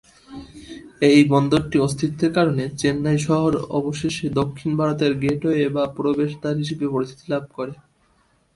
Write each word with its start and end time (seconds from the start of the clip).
এটি 1.05 1.21
বন্দরটির 1.31 1.83
অস্তিত্বের 1.87 2.31
কারণে 2.37 2.63
চেন্নাই 2.81 3.19
শহর 3.27 3.51
অবশেষে 3.79 4.25
দক্ষিণ 4.39 4.71
ভারতের 4.79 5.11
গেটওয়ে 5.23 5.63
বা 5.75 5.83
প্রবেশ 5.97 6.31
দ্বার 6.35 6.55
হিসাবে 6.61 6.85
পরিচিতি 6.93 7.25
লাভ 7.31 7.43
করে। 7.57 7.73